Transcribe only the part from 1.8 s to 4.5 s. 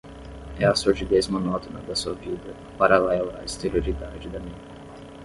da sua vida, paralela à exterioridade da